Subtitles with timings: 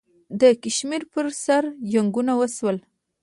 [0.41, 2.77] د کشمیر پر سر جنګونه وشول.